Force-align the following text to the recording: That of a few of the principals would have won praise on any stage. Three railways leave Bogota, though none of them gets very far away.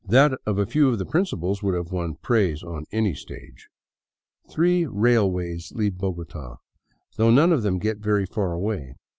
That 0.03 0.33
of 0.47 0.57
a 0.57 0.65
few 0.65 0.89
of 0.89 0.97
the 0.97 1.05
principals 1.05 1.61
would 1.61 1.75
have 1.75 1.91
won 1.91 2.15
praise 2.15 2.63
on 2.63 2.85
any 2.91 3.13
stage. 3.13 3.69
Three 4.49 4.87
railways 4.87 5.71
leave 5.75 5.99
Bogota, 5.99 6.55
though 7.17 7.29
none 7.29 7.53
of 7.53 7.61
them 7.61 7.77
gets 7.77 7.99
very 7.99 8.25
far 8.25 8.51
away. 8.53 8.95